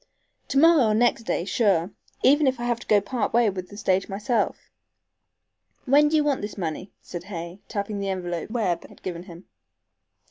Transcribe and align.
"To 0.47 0.57
morrow 0.57 0.85
or 0.87 0.93
next 0.95 1.25
day 1.25 1.45
sure, 1.45 1.91
even 2.23 2.47
if 2.47 2.59
I 2.59 2.63
have 2.63 2.79
to 2.79 2.87
go 2.87 2.99
part 3.01 3.33
way 3.33 3.51
with 3.51 3.69
the 3.69 3.77
stage 3.77 4.09
myself. 4.09 4.71
When 5.85 6.09
do 6.09 6.15
you 6.15 6.23
want 6.23 6.41
this 6.41 6.57
money?" 6.57 6.91
said 7.03 7.25
Hay, 7.25 7.59
tapping 7.67 7.99
the 7.99 8.09
envelope 8.09 8.49
Webb 8.49 8.87
had 8.87 9.03
given 9.03 9.21
him. 9.29 9.45